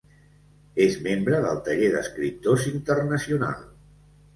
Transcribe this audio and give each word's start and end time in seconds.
És 0.85 0.97
membre 1.09 1.43
del 1.45 1.61
Taller 1.69 1.93
d’Escriptors 1.99 2.69
Internacional. 2.77 3.67